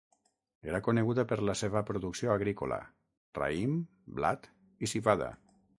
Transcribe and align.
Era 0.69 0.79
coneguda 0.87 1.25
per 1.33 1.37
la 1.49 1.55
seva 1.61 1.83
producció 1.91 2.33
agrícola: 2.39 2.81
raïm, 3.41 3.79
blat 4.21 4.53
i 4.87 4.93
civada. 4.95 5.33